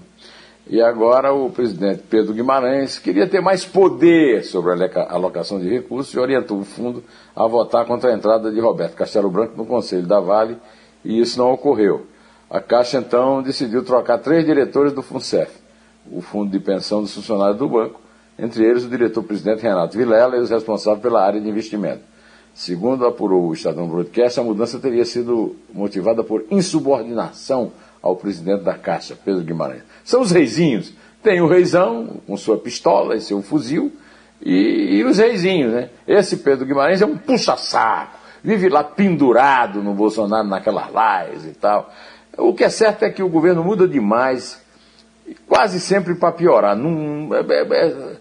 E 0.67 0.81
agora 0.81 1.35
o 1.35 1.51
presidente 1.51 2.03
Pedro 2.09 2.33
Guimarães 2.33 2.99
queria 2.99 3.27
ter 3.27 3.43
mais 3.43 3.67
poder 3.67 4.43
sobre 4.45 4.73
a 4.73 5.13
alocação 5.13 5.61
de 5.61 5.69
recursos 5.69 6.15
e 6.15 6.19
orientou 6.19 6.61
o 6.61 6.65
fundo 6.65 7.05
a 7.37 7.47
votar 7.47 7.85
contra 7.85 8.11
a 8.11 8.15
entrada 8.15 8.51
de 8.51 8.59
Roberto 8.59 8.95
Castelo 8.95 9.31
Branco 9.31 9.55
no 9.55 9.67
Conselho 9.67 10.07
da 10.07 10.19
Vale, 10.19 10.57
e 11.05 11.21
isso 11.21 11.39
não 11.39 11.53
ocorreu. 11.53 12.07
A 12.49 12.59
Caixa 12.59 12.97
então 12.97 13.43
decidiu 13.43 13.85
trocar 13.85 14.17
três 14.17 14.47
diretores 14.47 14.95
do 14.95 15.03
FUNCEF, 15.03 15.53
o 16.11 16.23
Fundo 16.23 16.51
de 16.51 16.59
Pensão 16.59 17.03
dos 17.03 17.15
Funcionários 17.15 17.59
do 17.59 17.69
Banco, 17.69 18.01
entre 18.39 18.65
eles 18.65 18.85
o 18.85 18.89
diretor-presidente 18.89 19.63
Renato 19.63 19.97
Vilela 19.97 20.37
e 20.37 20.41
os 20.41 20.51
responsáveis 20.51 21.03
pela 21.03 21.25
área 21.25 21.41
de 21.41 21.49
investimento. 21.49 22.03
Segundo 22.55 23.05
apurou 23.05 23.49
o 23.49 23.53
Estadão 23.53 23.89
Broadcast, 23.89 24.39
a 24.39 24.45
mudança 24.45 24.79
teria 24.79 25.05
sido 25.05 25.57
motivada 25.73 26.23
por 26.23 26.45
insubordinação 26.51 27.73
ao 28.01 28.15
presidente 28.15 28.63
da 28.63 28.75
Caixa, 28.75 29.17
Pedro 29.25 29.43
Guimarães. 29.43 29.83
São 30.05 30.21
os 30.21 30.31
reizinhos. 30.31 30.93
Tem 31.23 31.41
o 31.41 31.49
reizão 31.49 32.21
com 32.27 32.37
sua 32.37 32.59
pistola 32.59 33.17
e 33.17 33.21
seu 33.21 33.43
fuzil, 33.43 33.91
e, 34.41 34.99
e 34.99 35.05
os 35.05 35.19
reizinhos, 35.19 35.73
né? 35.73 35.89
Esse 36.07 36.37
Pedro 36.37 36.67
Guimarães 36.67 37.01
é 37.01 37.07
um 37.07 37.17
puxa-saco, 37.17 38.19
vive 38.43 38.69
lá 38.69 38.85
pendurado 38.85 39.83
no 39.83 39.95
Bolsonaro 39.95 40.47
naquelas 40.47 40.87
lives 40.89 41.47
e 41.47 41.55
tal. 41.55 41.91
O 42.37 42.53
que 42.53 42.63
é 42.63 42.69
certo 42.69 43.05
é 43.05 43.11
que 43.11 43.23
o 43.23 43.29
governo 43.29 43.65
muda 43.65 43.89
demais, 43.89 44.61
quase 45.49 45.81
sempre 45.81 46.15
para 46.15 46.31
piorar. 46.31 46.77
Não, 46.77 47.35
é, 47.35 47.41
é, 47.41 47.63
é, 47.63 48.17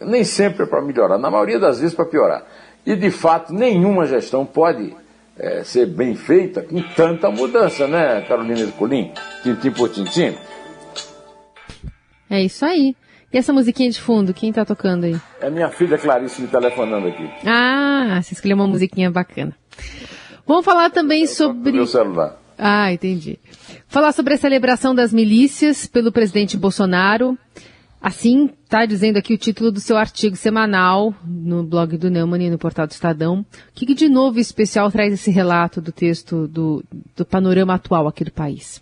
nem 0.00 0.24
sempre 0.24 0.64
é 0.64 0.66
para 0.66 0.82
melhorar, 0.82 1.18
na 1.18 1.30
maioria 1.30 1.58
das 1.58 1.80
vezes 1.80 1.94
para 1.94 2.04
piorar. 2.04 2.44
E, 2.86 2.96
de 2.96 3.10
fato, 3.10 3.52
nenhuma 3.52 4.06
gestão 4.06 4.46
pode 4.46 4.94
é, 5.38 5.62
ser 5.62 5.86
bem 5.86 6.14
feita 6.14 6.62
com 6.62 6.80
tanta 6.94 7.30
mudança, 7.30 7.86
né, 7.86 8.22
Carolina 8.22 8.60
Ercolim? 8.60 9.12
Tintim 9.42 9.70
por 9.70 9.88
tintim. 9.88 10.34
É 12.30 12.42
isso 12.42 12.64
aí. 12.64 12.94
E 13.32 13.36
essa 13.36 13.52
musiquinha 13.52 13.90
de 13.90 14.00
fundo, 14.00 14.32
quem 14.32 14.52
tá 14.52 14.64
tocando 14.64 15.04
aí? 15.04 15.20
É 15.40 15.50
minha 15.50 15.68
filha 15.68 15.98
Clarice 15.98 16.40
me 16.40 16.48
telefonando 16.48 17.08
aqui. 17.08 17.28
Ah, 17.46 18.20
você 18.22 18.32
escolheu 18.32 18.56
uma 18.56 18.66
musiquinha 18.66 19.10
bacana. 19.10 19.54
Vamos 20.46 20.64
falar 20.64 20.90
também 20.90 21.22
Eu 21.22 21.28
sobre. 21.28 21.72
Meu 21.72 21.86
celular. 21.86 22.38
Ah, 22.56 22.90
entendi. 22.90 23.38
Falar 23.86 24.12
sobre 24.12 24.34
a 24.34 24.38
celebração 24.38 24.94
das 24.94 25.12
milícias 25.12 25.86
pelo 25.86 26.10
presidente 26.10 26.56
Bolsonaro. 26.56 27.36
Assim, 28.00 28.50
está 28.62 28.86
dizendo 28.86 29.16
aqui 29.16 29.34
o 29.34 29.38
título 29.38 29.72
do 29.72 29.80
seu 29.80 29.96
artigo 29.96 30.36
semanal 30.36 31.12
no 31.24 31.64
blog 31.64 31.96
do 31.96 32.08
Neumann 32.08 32.46
e 32.46 32.50
no 32.50 32.58
portal 32.58 32.86
do 32.86 32.92
Estadão. 32.92 33.40
O 33.40 33.46
que, 33.74 33.86
que 33.86 33.94
de 33.94 34.08
novo 34.08 34.38
especial 34.38 34.90
traz 34.90 35.12
esse 35.12 35.30
relato 35.32 35.80
do 35.80 35.90
texto 35.90 36.46
do, 36.46 36.84
do 37.16 37.24
panorama 37.24 37.74
atual 37.74 38.06
aqui 38.06 38.24
do 38.24 38.30
país? 38.30 38.80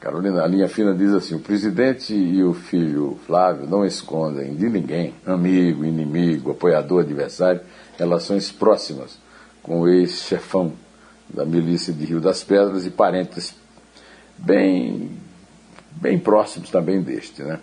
Carolina, 0.00 0.42
a 0.42 0.46
linha 0.46 0.68
fina 0.68 0.94
diz 0.94 1.12
assim: 1.12 1.34
o 1.34 1.40
presidente 1.40 2.14
e 2.14 2.42
o 2.42 2.54
filho 2.54 3.18
Flávio 3.26 3.66
não 3.66 3.84
escondem 3.84 4.54
de 4.54 4.68
ninguém, 4.68 5.12
amigo, 5.26 5.84
inimigo, 5.84 6.52
apoiador, 6.52 7.02
adversário, 7.02 7.60
relações 7.98 8.50
próximas 8.50 9.18
com 9.62 9.80
o 9.80 9.88
ex-chefão 9.88 10.72
da 11.28 11.44
milícia 11.44 11.92
de 11.92 12.04
Rio 12.06 12.20
das 12.20 12.42
Pedras 12.42 12.86
e 12.86 12.90
parentes 12.90 13.54
bem, 14.38 15.10
bem 15.92 16.18
próximos 16.18 16.70
também 16.70 17.02
deste, 17.02 17.42
né? 17.42 17.58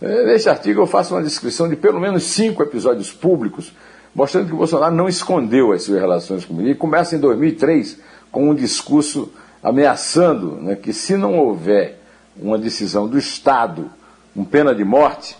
Neste 0.00 0.48
artigo 0.48 0.80
eu 0.80 0.86
faço 0.86 1.14
uma 1.14 1.22
descrição 1.22 1.68
de 1.68 1.74
pelo 1.74 2.00
menos 2.00 2.22
cinco 2.24 2.62
episódios 2.62 3.12
públicos, 3.12 3.72
mostrando 4.14 4.46
que 4.46 4.54
o 4.54 4.58
Bolsonaro 4.58 4.94
não 4.94 5.08
escondeu 5.08 5.72
as 5.72 5.82
suas 5.82 6.00
relações 6.00 6.44
com 6.44 6.60
ele. 6.60 6.70
E 6.70 6.74
começa 6.74 7.16
em 7.16 7.18
2003 7.18 7.98
com 8.30 8.50
um 8.50 8.54
discurso 8.54 9.32
ameaçando 9.62 10.52
né, 10.60 10.76
que 10.76 10.92
se 10.92 11.16
não 11.16 11.36
houver 11.38 12.00
uma 12.36 12.56
decisão 12.56 13.08
do 13.08 13.18
Estado 13.18 13.90
com 14.34 14.44
pena 14.44 14.72
de 14.72 14.84
morte, 14.84 15.36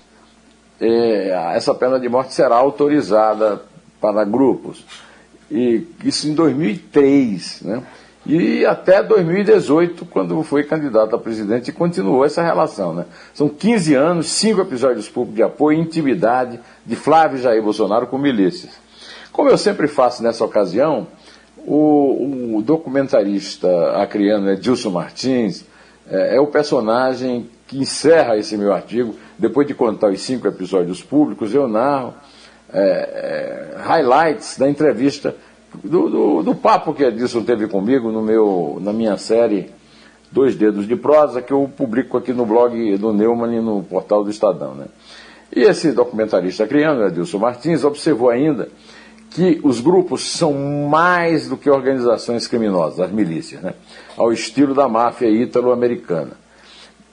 é, 0.80 1.54
essa 1.54 1.72
pena 1.74 2.00
de 2.00 2.08
morte 2.08 2.34
será 2.34 2.56
autorizada 2.56 3.62
para 4.00 4.24
grupos. 4.24 4.84
E 5.50 5.86
isso 6.04 6.28
em 6.28 6.34
2003, 6.34 7.62
né? 7.62 7.82
E 8.28 8.66
até 8.66 9.02
2018, 9.02 10.04
quando 10.04 10.42
foi 10.42 10.62
candidato 10.62 11.16
a 11.16 11.18
presidente, 11.18 11.73
continuou 11.73 12.26
essa 12.26 12.42
relação. 12.42 12.92
Né? 12.92 13.06
São 13.32 13.49
15 13.49 13.94
anos, 13.94 14.26
cinco 14.26 14.61
episódios 14.61 15.08
públicos 15.08 15.37
de 15.37 15.42
apoio 15.42 15.78
e 15.78 15.80
intimidade 15.80 16.61
de 16.85 16.94
Flávio 16.94 17.38
Jair 17.38 17.62
Bolsonaro 17.62 18.06
com 18.06 18.18
milícias. 18.18 18.73
Como 19.32 19.49
eu 19.49 19.56
sempre 19.56 19.88
faço 19.88 20.23
nessa 20.23 20.44
ocasião, 20.44 21.06
o, 21.56 22.56
o 22.58 22.62
documentarista 22.62 23.68
acriano 23.97 24.50
Edilson 24.50 24.90
Martins 24.90 25.64
é, 26.11 26.37
é 26.37 26.40
o 26.40 26.49
personagem 26.49 27.49
que 27.66 27.78
encerra 27.78 28.37
esse 28.37 28.58
meu 28.58 28.75
artigo. 28.75 29.14
Depois 29.38 29.66
de 29.66 29.73
contar 29.73 30.11
os 30.11 30.20
cinco 30.20 30.47
episódios 30.47 31.02
públicos, 31.02 31.54
eu 31.54 31.66
narro 31.66 32.12
é, 32.70 32.80
é, 32.80 33.80
highlights 33.80 34.58
da 34.58 34.68
entrevista 34.68 35.35
do, 35.82 36.08
do, 36.08 36.42
do, 36.42 36.54
papo 36.54 36.94
que 36.94 37.02
Edson 37.02 37.42
teve 37.42 37.68
comigo 37.68 38.11
no 38.11 38.23
meu, 38.23 38.78
na 38.80 38.92
minha 38.92 39.16
série 39.16 39.70
Dois 40.30 40.54
Dedos 40.56 40.87
de 40.87 40.97
Prosa, 40.97 41.40
que 41.40 41.52
eu 41.52 41.70
publico 41.76 42.16
aqui 42.16 42.32
no 42.32 42.44
blog 42.44 42.97
do 42.97 43.12
Neumann 43.12 43.56
e 43.56 43.61
no 43.61 43.82
portal 43.82 44.23
do 44.23 44.30
Estadão. 44.30 44.75
Né? 44.75 44.87
E 45.54 45.61
esse 45.61 45.92
documentarista 45.92 46.66
criando, 46.66 47.06
Edilson 47.06 47.38
Martins, 47.38 47.85
observou 47.85 48.30
ainda 48.30 48.68
que 49.30 49.61
os 49.62 49.80
grupos 49.80 50.30
são 50.30 50.52
mais 50.88 51.49
do 51.49 51.56
que 51.56 51.68
organizações 51.68 52.47
criminosas, 52.47 53.00
as 53.00 53.11
milícias, 53.11 53.62
né? 53.62 53.75
ao 54.16 54.32
estilo 54.32 54.75
da 54.75 54.88
máfia 54.88 55.28
ítalo-americana. 55.28 56.32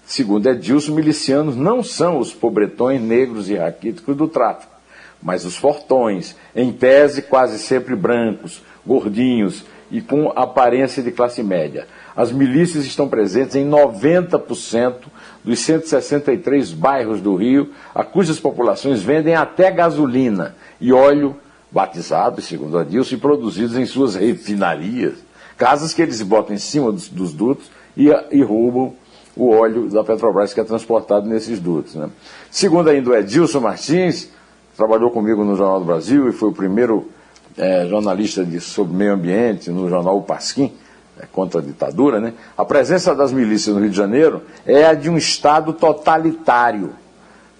Segundo 0.05 0.47
Edilson, 0.47 0.93
milicianos 0.93 1.55
não 1.55 1.81
são 1.81 2.19
os 2.19 2.33
pobretões 2.33 3.01
negros 3.01 3.49
e 3.49 3.55
raquíticos 3.55 4.15
do 4.15 4.27
tráfico 4.27 4.74
mas 5.21 5.45
os 5.45 5.55
fortões, 5.55 6.35
em 6.55 6.71
tese 6.71 7.21
quase 7.21 7.57
sempre 7.57 7.95
brancos, 7.95 8.61
gordinhos 8.85 9.65
e 9.91 10.01
com 10.01 10.31
aparência 10.35 11.01
de 11.01 11.11
classe 11.11 11.41
média. 11.41 11.87
As 12.15 12.31
milícias 12.31 12.85
estão 12.85 13.09
presentes 13.09 13.55
em 13.55 13.69
90% 13.69 14.95
dos 15.43 15.59
163 15.59 16.71
bairros 16.71 17.19
do 17.19 17.35
Rio, 17.35 17.71
a 17.93 18.03
cujas 18.03 18.39
populações 18.39 19.01
vendem 19.01 19.35
até 19.35 19.69
gasolina 19.69 20.55
e 20.79 20.93
óleo 20.93 21.35
batizados, 21.71 22.45
segundo 22.45 22.77
a 22.77 22.83
Dilson, 22.83 23.15
e 23.15 23.17
produzidos 23.17 23.77
em 23.77 23.85
suas 23.85 24.15
refinarias, 24.15 25.15
casas 25.57 25.93
que 25.93 26.01
eles 26.01 26.21
botam 26.21 26.55
em 26.55 26.59
cima 26.59 26.91
dos, 26.91 27.09
dos 27.09 27.33
dutos 27.33 27.69
e, 27.97 28.09
e 28.31 28.41
roubam 28.41 28.93
o 29.35 29.49
óleo 29.49 29.89
da 29.89 30.03
Petrobras 30.03 30.53
que 30.53 30.61
é 30.61 30.63
transportado 30.63 31.27
nesses 31.27 31.59
dutos. 31.59 31.95
Né? 31.95 32.09
Segundo 32.49 32.89
ainda 32.89 33.09
o 33.09 33.15
Edilson 33.15 33.59
Martins, 33.59 34.29
trabalhou 34.75 35.09
comigo 35.11 35.43
no 35.43 35.55
Jornal 35.55 35.79
do 35.79 35.85
Brasil 35.85 36.29
e 36.29 36.31
foi 36.31 36.49
o 36.49 36.53
primeiro 36.53 37.09
é, 37.57 37.87
jornalista 37.87 38.43
de, 38.43 38.59
sobre 38.59 38.95
meio 38.95 39.13
ambiente 39.13 39.69
no 39.69 39.89
jornal 39.89 40.17
O 40.17 40.23
Pasquim, 40.23 40.73
é, 41.19 41.25
contra 41.31 41.61
a 41.61 41.63
ditadura, 41.63 42.19
né? 42.19 42.33
A 42.57 42.65
presença 42.65 43.15
das 43.15 43.31
milícias 43.31 43.75
no 43.75 43.81
Rio 43.81 43.89
de 43.89 43.97
Janeiro 43.97 44.41
é 44.65 44.85
a 44.85 44.93
de 44.93 45.09
um 45.09 45.17
Estado 45.17 45.73
totalitário, 45.73 46.91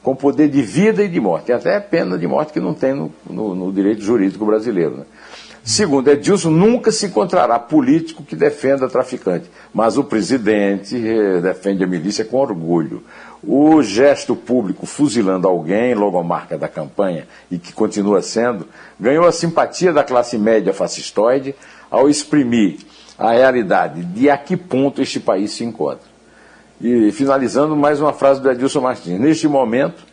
com 0.03 0.15
poder 0.15 0.49
de 0.49 0.61
vida 0.61 1.03
e 1.03 1.07
de 1.07 1.19
morte. 1.19 1.45
Tem 1.45 1.55
até 1.55 1.79
pena 1.79 2.17
de 2.17 2.27
morte 2.27 2.53
que 2.53 2.59
não 2.59 2.73
tem 2.73 2.93
no, 2.93 3.11
no, 3.29 3.55
no 3.55 3.71
direito 3.71 4.01
jurídico 4.01 4.45
brasileiro. 4.45 4.97
Né? 4.97 5.05
Segundo, 5.63 6.09
Edilson 6.09 6.51
nunca 6.51 6.91
se 6.91 7.07
encontrará 7.07 7.57
político 7.57 8.23
que 8.23 8.35
defenda 8.35 8.87
traficante, 8.87 9.49
mas 9.73 9.97
o 9.97 10.03
presidente 10.03 10.95
eh, 10.95 11.41
defende 11.41 11.83
a 11.83 11.87
milícia 11.87 12.23
com 12.23 12.37
orgulho. 12.37 13.01
O 13.47 13.83
gesto 13.83 14.35
público 14.35 14.85
fuzilando 14.85 15.47
alguém, 15.47 15.93
logomarca 15.93 16.57
da 16.57 16.67
campanha, 16.67 17.27
e 17.51 17.59
que 17.59 17.71
continua 17.71 18.21
sendo, 18.21 18.67
ganhou 18.99 19.25
a 19.25 19.31
simpatia 19.31 19.93
da 19.93 20.03
classe 20.03 20.37
média 20.37 20.73
fascistoide 20.73 21.53
ao 21.91 22.09
exprimir 22.09 22.79
a 23.17 23.31
realidade 23.31 24.03
de 24.03 24.29
a 24.29 24.37
que 24.37 24.57
ponto 24.57 25.01
este 25.01 25.19
país 25.19 25.51
se 25.51 25.63
encontra. 25.63 26.15
E 26.81 27.11
finalizando, 27.11 27.75
mais 27.75 28.01
uma 28.01 28.13
frase 28.13 28.41
do 28.41 28.51
Edilson 28.51 28.81
Martins. 28.81 29.19
Neste 29.19 29.47
momento, 29.47 30.03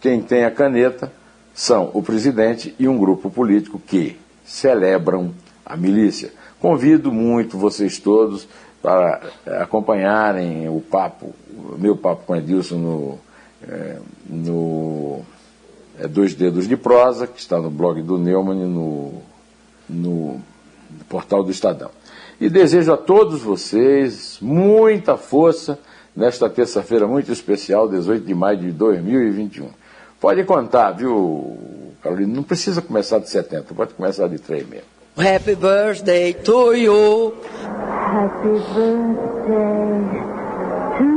quem 0.00 0.20
tem 0.20 0.44
a 0.44 0.50
caneta 0.50 1.12
são 1.54 1.90
o 1.92 2.02
presidente 2.02 2.74
e 2.78 2.88
um 2.88 2.98
grupo 2.98 3.30
político 3.30 3.78
que 3.78 4.16
celebram 4.44 5.32
a 5.64 5.76
milícia. 5.76 6.32
Convido 6.58 7.12
muito 7.12 7.56
vocês 7.56 7.98
todos 7.98 8.48
para 8.82 9.20
eh, 9.46 9.62
acompanharem 9.62 10.68
o 10.68 10.80
papo, 10.80 11.34
o 11.54 11.76
meu 11.78 11.96
papo 11.96 12.24
com 12.26 12.36
Edilson 12.36 12.76
no, 12.76 13.18
é, 13.68 13.98
no 14.26 15.20
é, 15.98 16.08
Dois 16.08 16.34
Dedos 16.34 16.66
de 16.66 16.76
Prosa, 16.76 17.26
que 17.26 17.38
está 17.38 17.60
no 17.60 17.70
blog 17.70 18.02
do 18.02 18.16
Neumann 18.16 18.66
no, 18.66 19.22
no 19.88 20.40
portal 21.08 21.42
do 21.42 21.50
Estadão. 21.50 21.90
E 22.40 22.48
desejo 22.48 22.92
a 22.92 22.96
todos 22.96 23.42
vocês 23.42 24.38
muita 24.40 25.16
força 25.16 25.78
nesta 26.16 26.48
terça-feira 26.48 27.06
muito 27.06 27.30
especial, 27.30 27.88
18 27.88 28.24
de 28.24 28.34
maio 28.34 28.58
de 28.58 28.72
2021. 28.72 29.68
Pode 30.18 30.44
contar, 30.44 30.92
viu, 30.92 31.58
Carolina? 32.02 32.34
Não 32.34 32.42
precisa 32.42 32.80
começar 32.80 33.18
de 33.18 33.28
70, 33.28 33.74
pode 33.74 33.94
começar 33.94 34.26
de 34.26 34.38
3 34.38 34.68
mesmo. 34.68 34.89
Happy 35.16 35.54
birthday 35.54 36.32
to 36.32 36.72
you. 36.74 37.34
Happy 38.10 38.58
birthday 38.72 40.18
to 40.98 41.04
you. 41.04 41.10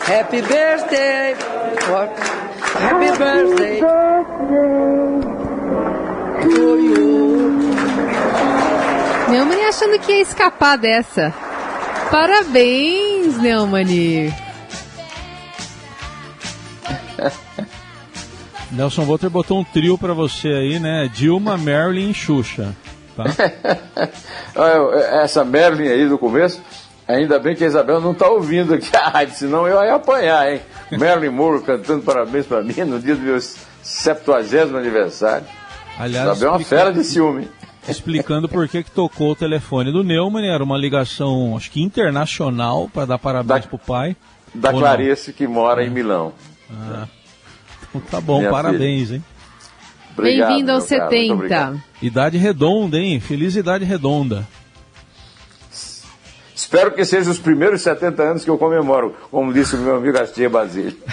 Happy 0.00 0.40
birthday. 0.40 1.34
What? 1.92 2.10
Happy 2.80 3.10
birthday 3.18 3.80
to 6.42 6.78
you. 6.78 7.10
Neumann 9.28 9.60
achando 9.68 9.98
que 10.00 10.12
ia 10.12 10.22
escapar 10.22 10.78
dessa. 10.78 11.32
Parabéns, 12.10 13.36
Neumann. 13.38 13.86
Nelson 18.72 19.04
Walter 19.04 19.28
botou 19.28 19.58
um 19.60 19.64
trio 19.64 19.98
pra 19.98 20.12
você 20.12 20.48
aí, 20.48 20.78
né? 20.78 21.10
Dilma, 21.12 21.56
Marilyn 21.56 22.10
e 22.10 22.14
Xuxa. 22.14 22.74
Tá? 23.16 23.24
Essa 25.22 25.44
Marilyn 25.44 25.88
aí 25.88 26.08
do 26.08 26.18
começo, 26.18 26.60
ainda 27.06 27.38
bem 27.38 27.54
que 27.56 27.64
a 27.64 27.66
Isabel 27.66 28.00
não 28.00 28.12
está 28.12 28.28
ouvindo 28.28 28.74
aqui 28.74 28.94
a 28.96 29.08
rádio, 29.08 29.34
senão 29.34 29.66
eu 29.66 29.82
ia 29.82 29.94
apanhar, 29.94 30.52
hein? 30.52 30.60
Marilyn 30.92 31.30
Monroe 31.30 31.62
cantando 31.66 32.02
parabéns 32.02 32.46
para 32.46 32.62
mim 32.62 32.74
no 32.84 32.98
dia 33.00 33.14
do 33.16 33.22
meu 33.22 33.38
70 33.82 34.76
aniversário. 34.78 35.46
Aliás, 35.98 36.24
Isabel 36.36 36.48
é 36.48 36.52
uma 36.58 36.64
fera 36.64 36.92
de 36.92 37.04
ciúme. 37.04 37.48
explicando 37.88 38.48
por 38.48 38.66
que, 38.68 38.82
que 38.82 38.90
tocou 38.90 39.32
o 39.32 39.36
telefone 39.36 39.92
do 39.92 40.02
Neumann, 40.04 40.46
era 40.48 40.62
uma 40.62 40.78
ligação, 40.78 41.56
acho 41.56 41.70
que 41.70 41.82
internacional, 41.82 42.88
para 42.92 43.04
dar 43.06 43.18
parabéns 43.18 43.62
Da- 43.62 43.68
pro 43.68 43.78
pai. 43.78 44.16
Da 44.54 44.68
Ou 44.70 44.74
não? 44.74 44.80
Clarice 44.80 45.32
que 45.32 45.46
mora 45.46 45.84
em 45.84 45.90
Milão. 45.90 46.32
Ah, 46.72 47.06
então 47.94 48.00
tá 48.10 48.20
bom, 48.20 48.38
Minha 48.38 48.50
parabéns, 48.50 49.10
hein? 49.10 49.24
Obrigado, 50.12 50.48
Bem-vindo 50.48 50.72
aos 50.72 50.90
meu 50.90 50.98
caro, 50.98 51.10
muito 51.10 51.22
70. 51.22 51.34
obrigado. 51.34 51.82
Idade 52.02 52.38
redonda, 52.38 52.98
hein? 52.98 53.20
Feliz 53.20 53.56
idade 53.56 53.84
redonda. 53.84 54.46
Espero 56.54 56.92
que 56.92 57.04
sejam 57.04 57.32
os 57.32 57.38
primeiros 57.38 57.80
70 57.82 58.22
anos 58.22 58.44
que 58.44 58.50
eu 58.50 58.58
comemoro, 58.58 59.16
como 59.30 59.52
disse 59.52 59.76
o 59.76 59.78
meu 59.78 59.96
amigo 59.96 60.18
Astia 60.18 60.48
Basílio. 60.48 60.96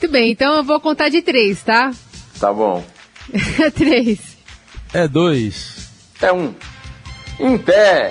Muito 0.00 0.12
bem, 0.12 0.32
então 0.32 0.56
eu 0.56 0.64
vou 0.64 0.80
contar 0.80 1.08
de 1.08 1.22
três, 1.22 1.62
tá? 1.62 1.92
Tá 2.40 2.52
bom. 2.52 2.84
três. 3.74 4.36
É 4.92 5.06
dois. 5.06 5.88
É 6.20 6.32
um. 6.32 6.54
Em 7.38 7.58
pé. 7.58 8.10